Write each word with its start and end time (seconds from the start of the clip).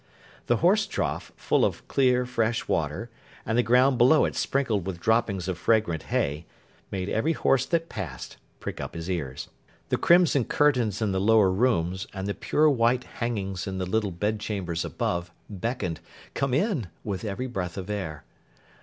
The 0.47 0.57
horse 0.65 0.87
trough, 0.87 1.31
full 1.35 1.63
of 1.63 1.87
clear 1.87 2.25
fresh 2.25 2.67
water, 2.67 3.11
and 3.45 3.55
the 3.55 3.61
ground 3.61 3.99
below 3.99 4.25
it 4.25 4.35
sprinkled 4.35 4.87
with 4.87 4.99
droppings 4.99 5.47
of 5.47 5.59
fragrant 5.59 6.01
hay, 6.09 6.47
made 6.89 7.07
every 7.07 7.33
horse 7.33 7.67
that 7.67 7.87
passed, 7.87 8.37
prick 8.59 8.81
up 8.81 8.95
his 8.95 9.11
ears. 9.11 9.49
The 9.89 9.97
crimson 9.97 10.45
curtains 10.45 11.03
in 11.03 11.11
the 11.11 11.21
lower 11.21 11.51
rooms, 11.51 12.07
and 12.15 12.25
the 12.25 12.33
pure 12.33 12.67
white 12.67 13.03
hangings 13.03 13.67
in 13.67 13.77
the 13.77 13.85
little 13.85 14.09
bed 14.09 14.39
chambers 14.39 14.83
above, 14.83 15.29
beckoned, 15.47 15.99
Come 16.33 16.55
in! 16.55 16.87
with 17.03 17.23
every 17.23 17.45
breath 17.45 17.77
of 17.77 17.87
air. 17.87 18.23